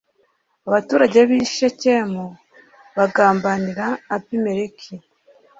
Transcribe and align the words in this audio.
abaturage 0.67 1.19
b'i 1.29 1.41
shekemu 1.55 2.25
bagambanira 2.97 3.85
abimeleki 4.15 4.93